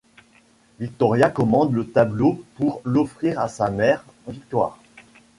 [0.79, 4.79] Victoria commande le tableau pour l'offrir à sa mère, Victoire.